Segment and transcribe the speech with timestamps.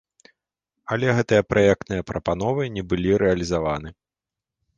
[0.95, 3.89] Але гэтыя праектныя прапановы не былі рэалізаваны.